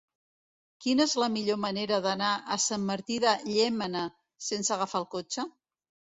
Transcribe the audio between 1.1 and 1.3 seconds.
la